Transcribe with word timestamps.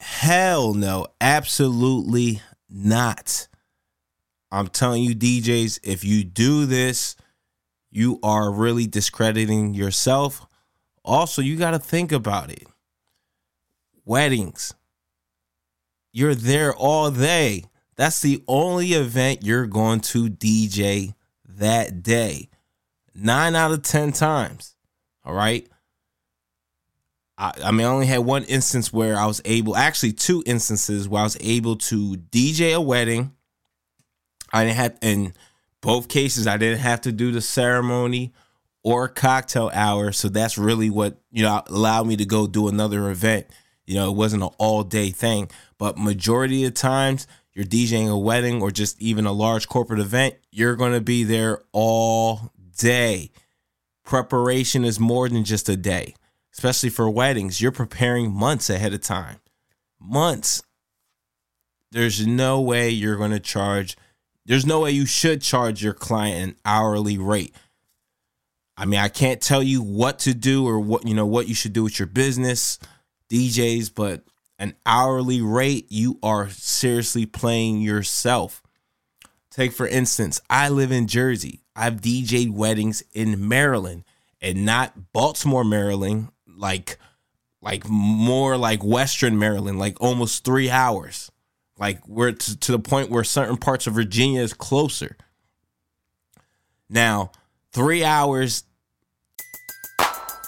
Hell 0.00 0.72
no, 0.72 1.06
absolutely 1.20 2.40
not. 2.68 3.48
I'm 4.50 4.68
telling 4.68 5.02
you, 5.02 5.14
DJs, 5.14 5.80
if 5.82 6.04
you 6.04 6.24
do 6.24 6.66
this, 6.66 7.16
you 7.90 8.18
are 8.22 8.50
really 8.50 8.86
discrediting 8.86 9.74
yourself. 9.74 10.46
Also, 11.04 11.42
you 11.42 11.56
got 11.56 11.72
to 11.72 11.78
think 11.78 12.12
about 12.12 12.50
it. 12.50 12.66
Weddings, 14.04 14.74
you're 16.12 16.34
there 16.34 16.74
all 16.74 17.10
day. 17.10 17.64
That's 17.96 18.22
the 18.22 18.42
only 18.48 18.94
event 18.94 19.44
you're 19.44 19.66
going 19.66 20.00
to 20.00 20.30
DJ 20.30 21.14
that 21.44 22.02
day. 22.02 22.48
Nine 23.14 23.54
out 23.54 23.72
of 23.72 23.82
10 23.82 24.12
times. 24.12 24.74
All 25.24 25.34
right. 25.34 25.68
I, 27.40 27.54
I 27.64 27.70
mean, 27.70 27.86
I 27.86 27.90
only 27.90 28.06
had 28.06 28.18
one 28.18 28.44
instance 28.44 28.92
where 28.92 29.16
I 29.16 29.24
was 29.24 29.40
able, 29.46 29.74
actually, 29.74 30.12
two 30.12 30.42
instances 30.44 31.08
where 31.08 31.22
I 31.22 31.24
was 31.24 31.38
able 31.40 31.76
to 31.76 32.16
DJ 32.16 32.74
a 32.74 32.80
wedding. 32.80 33.32
I 34.52 34.64
didn't 34.64 34.76
have, 34.76 34.98
in 35.00 35.32
both 35.80 36.08
cases, 36.08 36.46
I 36.46 36.58
didn't 36.58 36.80
have 36.80 37.00
to 37.02 37.12
do 37.12 37.32
the 37.32 37.40
ceremony 37.40 38.34
or 38.84 39.08
cocktail 39.08 39.70
hour. 39.72 40.12
So 40.12 40.28
that's 40.28 40.58
really 40.58 40.90
what, 40.90 41.18
you 41.32 41.42
know, 41.42 41.62
allowed 41.66 42.06
me 42.06 42.16
to 42.16 42.26
go 42.26 42.46
do 42.46 42.68
another 42.68 43.10
event. 43.10 43.46
You 43.86 43.94
know, 43.94 44.10
it 44.10 44.16
wasn't 44.16 44.42
an 44.42 44.50
all 44.58 44.84
day 44.84 45.10
thing, 45.10 45.50
but 45.78 45.96
majority 45.96 46.64
of 46.66 46.74
times 46.74 47.26
you're 47.54 47.64
DJing 47.64 48.10
a 48.10 48.18
wedding 48.18 48.60
or 48.60 48.70
just 48.70 49.00
even 49.00 49.26
a 49.26 49.32
large 49.32 49.66
corporate 49.66 50.00
event, 50.00 50.34
you're 50.50 50.76
going 50.76 50.92
to 50.92 51.00
be 51.00 51.24
there 51.24 51.62
all 51.72 52.52
day. 52.78 53.30
Preparation 54.04 54.84
is 54.84 55.00
more 55.00 55.28
than 55.28 55.44
just 55.44 55.68
a 55.68 55.76
day, 55.76 56.14
especially 56.52 56.90
for 56.90 57.08
weddings. 57.10 57.60
You're 57.60 57.72
preparing 57.72 58.32
months 58.32 58.70
ahead 58.70 58.94
of 58.94 59.00
time. 59.00 59.40
Months. 60.00 60.62
There's 61.92 62.26
no 62.26 62.60
way 62.60 62.90
you're 62.90 63.16
going 63.16 63.32
to 63.32 63.40
charge, 63.40 63.96
there's 64.46 64.66
no 64.66 64.80
way 64.80 64.92
you 64.92 65.06
should 65.06 65.42
charge 65.42 65.82
your 65.82 65.92
client 65.92 66.50
an 66.50 66.56
hourly 66.64 67.18
rate. 67.18 67.54
I 68.76 68.86
mean, 68.86 68.98
I 68.98 69.08
can't 69.08 69.40
tell 69.40 69.62
you 69.62 69.82
what 69.82 70.20
to 70.20 70.32
do 70.32 70.66
or 70.66 70.80
what, 70.80 71.06
you 71.06 71.14
know, 71.14 71.26
what 71.26 71.48
you 71.48 71.54
should 71.54 71.72
do 71.72 71.82
with 71.82 71.98
your 71.98 72.06
business 72.06 72.78
DJs, 73.30 73.92
but 73.94 74.24
an 74.58 74.74
hourly 74.84 75.40
rate, 75.40 75.86
you 75.88 76.18
are 76.22 76.50
seriously 76.50 77.26
playing 77.26 77.80
yourself. 77.80 78.62
Take, 79.50 79.72
for 79.72 79.86
instance, 79.86 80.40
I 80.50 80.68
live 80.68 80.92
in 80.92 81.06
Jersey. 81.06 81.60
I've 81.74 82.00
DJed 82.00 82.52
weddings 82.52 83.02
in 83.12 83.48
Maryland 83.48 84.04
and 84.40 84.64
not 84.64 85.12
Baltimore, 85.12 85.64
Maryland, 85.64 86.28
like 86.60 86.98
like 87.62 87.88
more 87.88 88.56
like 88.56 88.82
Western 88.84 89.38
Maryland, 89.38 89.78
like 89.78 90.00
almost 90.00 90.44
three 90.44 90.70
hours. 90.70 91.30
Like 91.78 92.06
we're 92.06 92.32
to, 92.32 92.58
to 92.58 92.72
the 92.72 92.78
point 92.78 93.10
where 93.10 93.24
certain 93.24 93.56
parts 93.56 93.86
of 93.86 93.94
Virginia 93.94 94.42
is 94.42 94.52
closer. 94.52 95.16
Now, 96.88 97.32
three 97.72 98.04
hours 98.04 98.64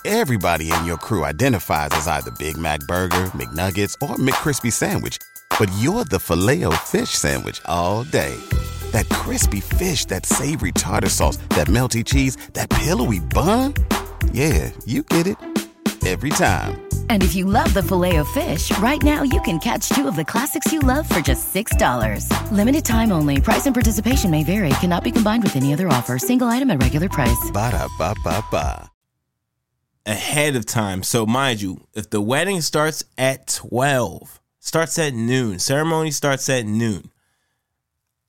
Everybody 0.04 0.72
in 0.72 0.84
your 0.84 0.96
crew 0.96 1.24
identifies 1.24 1.90
as 1.92 2.08
either 2.08 2.32
Big 2.32 2.58
Mac 2.58 2.80
Burger, 2.88 3.30
McNuggets, 3.36 3.94
or 4.02 4.16
McCrispy 4.16 4.72
Sandwich. 4.72 5.16
But 5.60 5.70
you're 5.78 6.04
the 6.04 6.18
filet 6.18 6.64
fish 6.78 7.10
Sandwich 7.10 7.60
all 7.66 8.02
day. 8.02 8.36
That 8.90 9.08
crispy 9.10 9.60
fish, 9.60 10.06
that 10.06 10.26
savory 10.26 10.72
tartar 10.72 11.08
sauce, 11.08 11.36
that 11.50 11.68
melty 11.68 12.04
cheese, 12.04 12.36
that 12.54 12.68
pillowy 12.68 13.20
bun. 13.20 13.74
Yeah, 14.32 14.72
you 14.86 15.04
get 15.04 15.28
it. 15.28 15.36
Every 16.04 16.30
time. 16.30 16.82
And 17.10 17.22
if 17.22 17.34
you 17.34 17.44
love 17.44 17.72
the 17.74 17.82
Filet-O-Fish, 17.82 18.76
right 18.78 19.02
now 19.02 19.22
you 19.22 19.40
can 19.42 19.58
catch 19.58 19.88
two 19.90 20.08
of 20.08 20.16
the 20.16 20.24
classics 20.24 20.72
you 20.72 20.80
love 20.80 21.08
for 21.08 21.20
just 21.20 21.54
$6. 21.54 22.26
Limited 22.50 22.84
time 22.84 23.12
only. 23.12 23.40
Price 23.40 23.66
and 23.66 23.74
participation 23.74 24.30
may 24.30 24.42
vary. 24.44 24.70
Cannot 24.80 25.04
be 25.04 25.12
combined 25.12 25.44
with 25.44 25.54
any 25.56 25.72
other 25.72 25.88
offer. 25.88 26.18
Single 26.18 26.48
item 26.48 26.70
at 26.70 26.82
regular 26.82 27.08
price. 27.08 27.50
Ba 27.52 27.70
da 27.70 27.86
ba 27.98 28.14
ba 28.24 28.44
ba. 28.50 28.90
ahead 30.06 30.56
of 30.56 30.66
time. 30.66 31.02
So 31.02 31.26
mind 31.26 31.62
you, 31.62 31.86
if 31.94 32.10
the 32.10 32.20
wedding 32.20 32.60
starts 32.60 33.04
at 33.16 33.46
12, 33.46 34.40
starts 34.58 34.98
at 34.98 35.14
noon, 35.14 35.58
ceremony 35.58 36.10
starts 36.10 36.48
at 36.48 36.66
noon. 36.66 37.10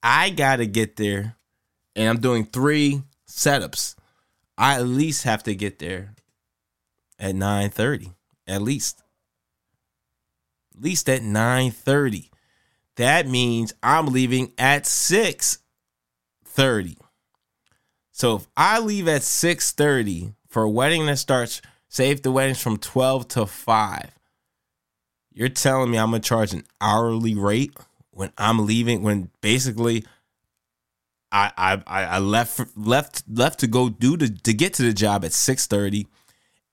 I 0.01 0.29
got 0.29 0.57
to 0.57 0.67
get 0.67 0.97
there 0.97 1.35
and 1.95 2.09
I'm 2.09 2.19
doing 2.19 2.45
3 2.45 3.01
setups. 3.27 3.95
I 4.57 4.75
at 4.75 4.85
least 4.85 5.23
have 5.23 5.43
to 5.43 5.55
get 5.55 5.79
there 5.79 6.13
at 7.23 7.35
9:30 7.35 8.11
at 8.45 8.61
least. 8.61 9.01
At 10.75 10.81
least 10.81 11.09
at 11.09 11.23
9:30. 11.23 12.29
That 12.97 13.27
means 13.27 13.73
I'm 13.81 14.07
leaving 14.07 14.51
at 14.57 14.85
6:30. 14.85 16.97
So 18.11 18.35
if 18.35 18.47
I 18.57 18.79
leave 18.79 19.07
at 19.07 19.23
6:30 19.23 20.35
for 20.47 20.63
a 20.63 20.69
wedding 20.69 21.05
that 21.05 21.17
starts, 21.17 21.61
say 21.87 22.09
if 22.11 22.21
the 22.21 22.31
wedding's 22.31 22.61
from 22.61 22.77
12 22.77 23.27
to 23.29 23.47
5, 23.47 24.11
you're 25.31 25.47
telling 25.49 25.89
me 25.89 25.97
I'm 25.97 26.11
gonna 26.11 26.21
charge 26.21 26.53
an 26.53 26.65
hourly 26.81 27.35
rate 27.35 27.73
when 28.11 28.31
I'm 28.37 28.65
leaving, 28.65 29.01
when 29.01 29.31
basically 29.41 30.05
I 31.31 31.81
I 31.87 31.87
I 31.87 32.19
left 32.19 32.77
left 32.77 33.23
left 33.27 33.59
to 33.61 33.67
go 33.67 33.89
do 33.89 34.17
the 34.17 34.29
to 34.29 34.53
get 34.53 34.75
to 34.75 34.83
the 34.83 34.93
job 34.93 35.25
at 35.25 35.31
6:30 35.31 36.05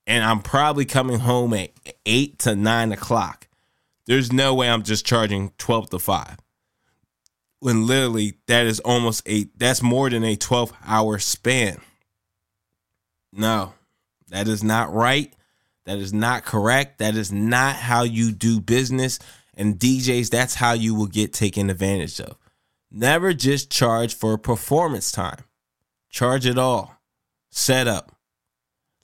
and 0.06 0.24
I'm 0.24 0.40
probably 0.40 0.84
coming 0.84 1.20
home 1.20 1.54
at 1.54 1.70
eight 2.06 2.38
to 2.40 2.54
nine 2.56 2.92
o'clock. 2.92 3.48
There's 4.06 4.32
no 4.32 4.54
way 4.54 4.68
I'm 4.68 4.82
just 4.82 5.06
charging 5.06 5.52
12 5.58 5.90
to 5.90 5.98
5 5.98 6.36
when 7.60 7.86
literally 7.86 8.38
that 8.46 8.66
is 8.66 8.80
almost 8.80 9.26
a 9.28 9.46
that's 9.56 9.82
more 9.82 10.10
than 10.10 10.24
a 10.24 10.36
12 10.36 10.72
hour 10.84 11.18
span. 11.18 11.80
No 13.32 13.74
that 14.28 14.48
is 14.48 14.64
not 14.64 14.92
right. 14.92 15.32
That 15.86 15.98
is 15.98 16.12
not 16.12 16.44
correct. 16.44 16.98
That 16.98 17.14
is 17.14 17.32
not 17.32 17.76
how 17.76 18.02
you 18.02 18.32
do 18.32 18.60
business. 18.60 19.18
And 19.54 19.78
djs 19.78 20.30
that's 20.30 20.54
how 20.54 20.72
you 20.72 20.94
will 20.94 21.06
get 21.06 21.32
taken 21.32 21.70
advantage 21.70 22.20
of. 22.20 22.36
Never 22.90 23.32
just 23.32 23.70
charge 23.70 24.14
for 24.14 24.36
performance 24.38 25.12
time. 25.12 25.44
Charge 26.08 26.46
it 26.46 26.58
all. 26.58 26.96
Set 27.50 27.86
up 27.86 28.12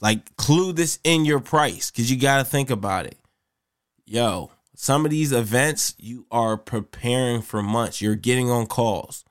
like 0.01 0.37
clue 0.37 0.73
this 0.73 0.99
in 1.05 1.25
your 1.25 1.41
price 1.41 1.91
because 1.91 2.11
you 2.11 2.19
got 2.19 2.39
to 2.39 2.45
think 2.45 2.71
about 2.71 3.07
it 3.07 3.19
yo 4.05 4.51
some 4.79 5.07
of 5.07 5.11
these 5.11 5.33
events 5.33 5.95
you 5.99 6.27
are 6.31 6.59
preparing 6.59 7.41
for 7.41 7.63
months. 7.63 8.03
You're 8.03 8.15
getting 8.15 8.51
on 8.51 8.67
calls. 8.67 9.25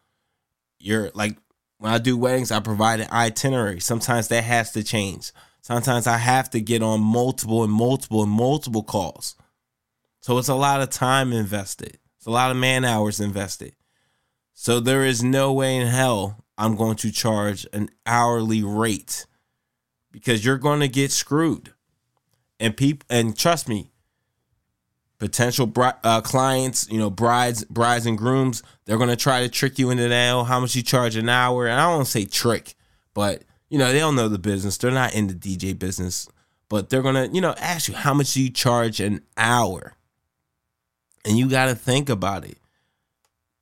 You're 0.80 1.12
like 1.14 1.38
when 1.78 1.94
I 1.94 2.00
do 2.00 2.18
weddings, 2.18 2.52
I 2.52 2.60
provide 2.60 3.00
an 3.00 3.12
itinerary. 3.12 3.80
Sometimes 3.80 4.28
that 4.30 4.44
has 4.44 4.72
to 4.72 4.84
change. 4.84 5.32
Sometimes 5.62 6.08
I 6.08 6.18
have 6.18 6.50
to 6.52 6.62
get 6.62 6.82
on 6.82 7.00
multiple 7.00 7.64
and 7.64 7.72
multiple 7.72 8.24
and 8.24 8.32
multiple 8.32 8.84
calls. 8.84 9.36
So 10.20 10.40
it's 10.40 10.48
a 10.48 10.56
lot 10.56 10.82
of 10.82 10.90
time 10.90 11.32
invested. 11.32 12.00
It's 12.18 12.26
a 12.26 12.32
lot 12.32 12.50
of 12.50 12.58
man 12.58 12.84
hours 12.84 13.20
invested. 13.20 13.76
So 14.54 14.80
there 14.80 15.06
is 15.06 15.24
no 15.24 15.54
way 15.54 15.78
in 15.78 15.88
hell 15.88 16.44
I'm 16.58 16.76
going 16.76 16.96
to 16.98 17.12
charge 17.12 17.68
an 17.72 17.90
hourly 18.08 18.64
rate 18.64 19.28
because 20.16 20.46
you're 20.46 20.58
going 20.58 20.80
to 20.80 20.88
get 20.88 21.12
screwed. 21.12 21.74
And 22.58 22.76
people 22.76 23.06
and 23.10 23.38
trust 23.38 23.68
me, 23.68 23.92
potential 25.20 25.72
uh, 25.76 26.22
clients, 26.22 26.88
you 26.90 26.98
know, 26.98 27.10
brides, 27.10 27.66
brides 27.66 28.06
and 28.06 28.18
grooms, 28.18 28.64
they're 28.86 28.98
gonna 28.98 29.18
try 29.18 29.42
to 29.42 29.50
trick 29.50 29.78
you 29.78 29.90
into 29.90 30.08
that. 30.08 30.32
Oh, 30.34 30.46
how 30.46 30.62
much 30.62 30.74
you 30.74 30.82
charge 30.82 31.18
an 31.18 31.28
hour? 31.28 31.68
And 31.68 31.80
I 31.80 31.92
don't 31.92 32.06
say 32.06 32.24
trick, 32.24 32.76
but 33.14 33.44
you 33.70 33.78
know, 33.78 33.92
they 33.92 34.00
don't 34.00 34.16
know 34.16 34.30
the 34.30 34.40
business. 34.40 34.78
They're 34.78 34.90
not 34.90 35.14
in 35.14 35.28
the 35.28 35.34
DJ 35.34 35.78
business, 35.78 36.30
but 36.70 36.90
they're 36.90 37.02
gonna, 37.02 37.28
you 37.34 37.42
know, 37.42 37.54
ask 37.58 37.90
you 37.90 37.94
how 37.94 38.14
much 38.14 38.34
do 38.34 38.42
you 38.42 38.50
charge 38.50 39.02
an 39.02 39.22
hour, 39.36 39.96
and 41.26 41.38
you 41.38 41.50
got 41.50 41.66
to 41.66 41.76
think 41.76 42.08
about 42.08 42.46
it. 42.46 42.58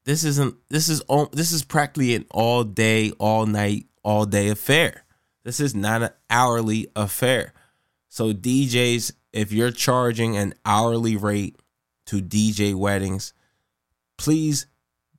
This 0.06 0.24
isn't. 0.24 0.56
This 0.70 0.88
is. 0.88 1.02
This 1.32 1.52
is 1.52 1.64
practically 1.64 2.14
an 2.14 2.26
all 2.30 2.64
day, 2.64 3.12
all 3.18 3.48
night, 3.48 3.88
all 4.04 4.28
day 4.28 4.50
affair. 4.50 5.04
This 5.44 5.60
is 5.60 5.76
not 5.76 6.02
an 6.02 6.10
hourly 6.30 6.88
affair. 6.96 7.54
So 8.08 8.34
DJs 8.34 9.14
if 9.34 9.52
you're 9.52 9.72
charging 9.72 10.38
an 10.38 10.54
hourly 10.64 11.18
rate 11.18 11.58
to 12.06 12.22
DJ 12.22 12.76
weddings, 12.76 13.34
please 14.18 14.68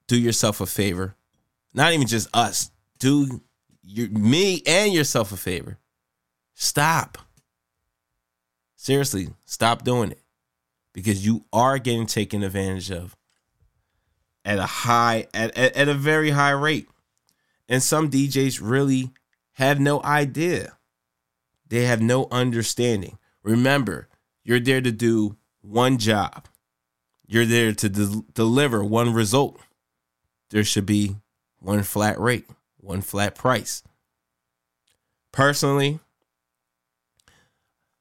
do 0.06 0.16
yourself 0.16 0.60
a 0.60 0.66
favor. 0.66 1.16
Not 1.74 1.92
even 1.92 2.06
just 2.06 2.34
us. 2.34 2.70
Do 3.00 3.42
your, 3.82 4.08
me 4.08 4.62
and 4.66 4.92
yourself 4.92 5.32
a 5.32 5.36
favor. 5.36 5.78
Stop. 6.54 7.18
Seriously, 8.76 9.28
stop 9.44 9.82
doing 9.82 10.12
it 10.12 10.20
because 10.92 11.26
you 11.26 11.44
are 11.52 11.78
getting 11.78 12.06
taken 12.06 12.44
advantage 12.44 12.92
of 12.92 13.16
at 14.44 14.58
a 14.58 14.66
high 14.66 15.26
at, 15.34 15.56
at, 15.58 15.74
at 15.74 15.88
a 15.88 15.94
very 15.94 16.30
high 16.30 16.50
rate. 16.50 16.88
And 17.68 17.82
some 17.82 18.10
DJs 18.10 18.60
really 18.62 19.10
have 19.54 19.80
no 19.80 20.02
idea. 20.02 20.76
They 21.68 21.84
have 21.86 22.00
no 22.00 22.28
understanding. 22.30 23.18
Remember, 23.42 24.08
you're 24.44 24.60
there 24.60 24.80
to 24.80 24.92
do 24.92 25.36
one 25.62 25.98
job. 25.98 26.46
You're 27.26 27.46
there 27.46 27.72
to 27.72 27.88
de- 27.88 28.24
deliver 28.34 28.84
one 28.84 29.12
result. 29.12 29.58
There 30.50 30.64
should 30.64 30.86
be 30.86 31.16
one 31.58 31.82
flat 31.82 32.20
rate, 32.20 32.46
one 32.76 33.00
flat 33.00 33.34
price. 33.34 33.82
Personally, 35.32 35.98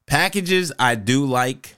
packages 0.06 0.72
I 0.78 0.94
do 0.94 1.24
like. 1.24 1.76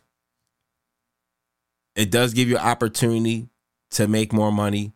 It 1.94 2.11
does 2.11 2.34
give 2.34 2.49
you 2.49 2.58
opportunity 2.58 3.49
to 3.93 4.06
make 4.06 4.32
more 4.32 4.52
money. 4.52 4.93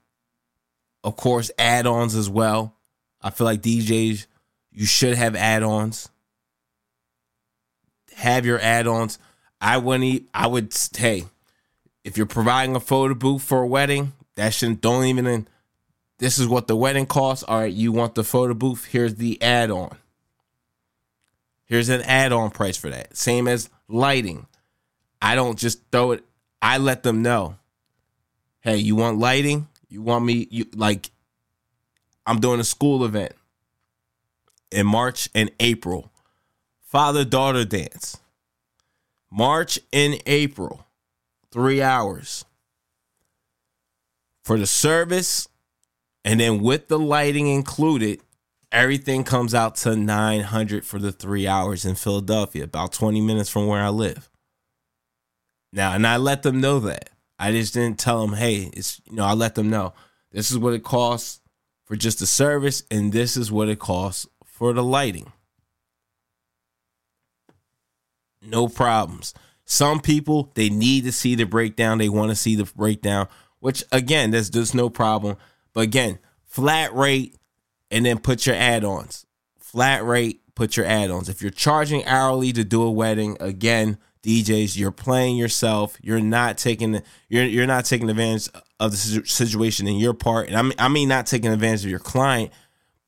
Of 1.03 1.17
course, 1.17 1.51
add-ons 1.59 2.15
as 2.15 2.29
well. 2.29 2.77
I 3.23 3.31
feel 3.31 3.47
like 3.47 3.63
DJs, 3.63 4.27
you 4.73 4.87
should 4.87 5.17
have 5.17 5.35
add-ons 5.37 6.11
have 8.21 8.47
your 8.47 8.61
add-ons. 8.61 9.19
I 9.61 9.79
wouldn't. 9.79 10.29
I 10.33 10.47
would. 10.47 10.75
Hey, 10.97 11.25
if 12.05 12.17
you're 12.17 12.27
providing 12.27 12.77
a 12.77 12.81
photo 12.81 13.15
booth 13.15 13.43
for 13.43 13.63
a 13.63 13.67
wedding, 13.67 14.13
that 14.37 14.55
shouldn't. 14.55 14.81
Don't 14.81 15.05
even. 15.05 15.49
This 16.19 16.39
is 16.39 16.47
what 16.47 16.67
the 16.67 16.77
wedding 16.77 17.07
costs. 17.07 17.45
All 17.45 17.61
right, 17.61 17.73
you 17.73 17.93
want 17.93 18.15
the 18.15 18.25
photo 18.25 18.55
booth? 18.55 18.87
Here's 18.87 19.17
the 19.17 19.41
add-on. 19.43 19.97
Here's 21.65 21.89
an 21.89 22.03
add-on 22.03 22.51
price 22.51 22.77
for 22.77 22.91
that. 22.91 23.17
Same 23.17 23.49
as 23.49 23.71
lighting. 23.89 24.47
I 25.23 25.35
don't 25.35 25.59
just 25.59 25.81
throw 25.91 26.13
it. 26.13 26.25
I 26.61 26.79
let 26.79 27.03
them 27.03 27.23
know. 27.23 27.57
Hey, 28.61 28.77
you 28.77 28.97
want 28.97 29.19
lighting? 29.19 29.69
You 29.89 30.03
want 30.03 30.25
me? 30.25 30.47
You 30.51 30.67
like? 30.75 31.11
I'm 32.27 32.41
doing 32.41 32.61
a 32.61 32.65
school 32.65 33.05
event 33.05 33.33
in 34.71 34.87
March 34.87 35.29
and 35.35 35.51
April 35.61 36.11
father 36.91 37.25
daughter 37.25 37.65
dance. 37.65 38.19
March 39.31 39.79
and 39.93 40.21
April, 40.27 40.85
three 41.53 41.81
hours 41.81 42.45
for 44.43 44.59
the 44.59 44.67
service. 44.67 45.49
And 46.25 46.41
then 46.41 46.61
with 46.61 46.89
the 46.89 46.99
lighting 46.99 47.47
included, 47.47 48.21
everything 48.73 49.23
comes 49.23 49.55
out 49.55 49.77
to 49.77 49.95
900 49.95 50.85
for 50.85 50.99
the 50.99 51.13
three 51.13 51.47
hours 51.47 51.85
in 51.85 51.95
Philadelphia, 51.95 52.65
about 52.65 52.93
20 52.93 53.21
minutes 53.21 53.49
from 53.49 53.69
where 53.69 53.81
I 53.81 53.89
live. 53.89 54.29
Now, 55.73 55.95
and 55.95 56.05
I 56.05 56.17
let 56.17 56.43
them 56.43 56.61
know 56.61 56.81
that. 56.81 57.11
I 57.39 57.53
just 57.53 57.73
didn't 57.73 58.01
tell 58.01 58.27
them, 58.27 58.37
hey, 58.37 58.69
it's, 58.73 59.01
you 59.09 59.17
know, 59.17 59.25
I 59.25 59.33
let 59.33 59.55
them 59.55 59.71
know 59.71 59.95
this 60.33 60.51
is 60.51 60.59
what 60.59 60.75
it 60.75 60.83
costs 60.83 61.41
for 61.85 61.95
just 61.95 62.19
the 62.19 62.27
service, 62.27 62.83
and 62.91 63.13
this 63.13 63.37
is 63.37 63.53
what 63.53 63.69
it 63.69 63.79
costs 63.79 64.27
for 64.61 64.73
the 64.75 64.85
lighting 64.85 65.33
no 68.43 68.69
problems. 68.69 69.35
Some 69.65 70.01
people 70.01 70.51
they 70.55 70.69
need 70.69 71.05
to 71.05 71.13
see 71.13 71.35
the 71.35 71.45
breakdown. 71.45 71.99
They 71.99 72.09
want 72.09 72.31
to 72.31 72.37
see 72.37 72.57
the 72.57 72.65
breakdown, 72.77 73.29
which 73.61 73.85
again, 73.93 74.31
there's 74.31 74.51
just 74.51 74.75
no 74.75 74.91
problem. 74.91 75.37
But 75.73 75.83
again, 75.83 76.19
flat 76.45 76.95
rate 76.95 77.37
and 77.91 78.05
then 78.05 78.19
put 78.19 78.47
your 78.47 78.57
add-ons. 78.57 79.27
Flat 79.59 80.05
rate, 80.05 80.43
put 80.55 80.77
your 80.77 80.87
add-ons. 80.87 81.29
If 81.29 81.43
you're 81.43 81.51
charging 81.51 82.05
hourly 82.05 82.53
to 82.53 82.65
do 82.65 82.83
a 82.83 82.91
wedding, 82.91 83.37
again, 83.39 83.99
DJs, 84.23 84.77
you're 84.77 84.91
playing 84.91 85.37
yourself. 85.37 85.97
You're 86.03 86.21
not 86.21 86.59
taking 86.59 87.03
you're 87.29 87.45
you're 87.45 87.67
not 87.67 87.85
taking 87.85 88.11
advantage 88.11 88.49
of 88.81 88.91
the 88.91 88.97
situation 88.97 89.87
in 89.87 89.97
your 89.97 90.15
part. 90.15 90.49
And 90.49 90.57
I 90.57 90.63
mean, 90.63 90.75
I 90.79 90.89
mean 90.89 91.09
not 91.09 91.27
taking 91.27 91.53
advantage 91.53 91.85
of 91.85 91.91
your 91.91 92.01
client, 92.01 92.53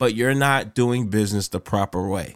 but 0.03 0.17
you're 0.17 0.35
not 0.35 0.75
doing 0.75 1.07
business 1.07 1.47
the 1.47 1.61
proper 1.61 2.09
way. 2.09 2.35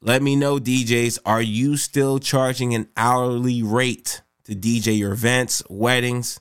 Let 0.00 0.22
me 0.22 0.34
know, 0.34 0.56
DJs, 0.56 1.18
are 1.26 1.42
you 1.42 1.76
still 1.76 2.18
charging 2.18 2.74
an 2.74 2.88
hourly 2.96 3.62
rate 3.62 4.22
to 4.44 4.54
DJ 4.54 4.96
your 4.96 5.12
events, 5.12 5.62
weddings? 5.68 6.40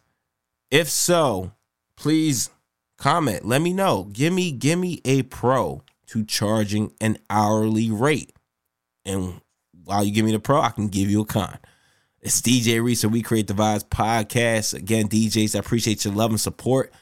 If 0.71 0.87
so, 0.87 1.51
please 1.98 2.50
comment. 2.98 3.43
Let 3.43 3.62
me 3.62 3.74
know. 3.74 4.07
Give 4.13 4.31
me 4.31 4.53
give 4.53 4.79
me 4.79 5.01
a 5.03 5.24
pro 5.24 5.83
to 6.07 6.24
charging 6.24 6.93
an 7.01 7.17
hourly 7.29 7.91
rate. 7.91 8.31
And 9.03 9.41
while 9.83 10.05
you 10.05 10.13
give 10.13 10.24
me 10.24 10.31
the 10.31 10.39
pro, 10.39 10.62
I 10.62 10.69
can 10.69 10.88
give 10.88 11.10
you 11.10 11.19
a 11.19 11.25
con. 11.25 11.57
It's 12.21 12.39
DJ 12.39 12.81
Reese, 12.81 13.03
and 13.03 13.12
we 13.12 13.21
create 13.21 13.48
the 13.48 13.53
vibes 13.53 13.83
podcast. 13.83 14.74
Again, 14.74 15.10
DJs, 15.10 15.57
I 15.57 15.60
appreciate 15.60 16.05
your 16.05 16.13
love 16.13 16.29
and 16.29 16.39
support. 16.39 16.93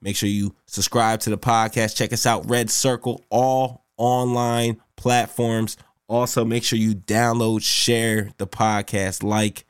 Make 0.00 0.16
sure 0.16 0.28
you 0.28 0.54
subscribe 0.66 1.20
to 1.20 1.30
the 1.30 1.38
podcast. 1.38 1.96
Check 1.96 2.12
us 2.12 2.26
out, 2.26 2.48
Red 2.48 2.70
Circle, 2.70 3.24
all 3.30 3.84
online 3.96 4.80
platforms. 4.96 5.76
Also, 6.08 6.44
make 6.44 6.62
sure 6.64 6.78
you 6.78 6.94
download, 6.94 7.62
share 7.62 8.30
the 8.38 8.46
podcast, 8.46 9.22
like. 9.22 9.64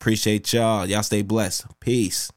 Appreciate 0.00 0.50
y'all. 0.54 0.86
Y'all 0.86 1.02
stay 1.02 1.20
blessed. 1.20 1.66
Peace. 1.78 2.32